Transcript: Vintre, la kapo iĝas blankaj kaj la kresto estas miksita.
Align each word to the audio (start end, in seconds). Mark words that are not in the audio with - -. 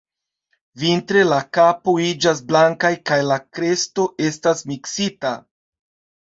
Vintre, 0.83 1.19
la 1.31 1.37
kapo 1.57 1.93
iĝas 2.05 2.41
blankaj 2.53 2.91
kaj 3.11 3.19
la 3.33 3.37
kresto 3.59 4.07
estas 4.31 4.65
miksita. 4.73 5.37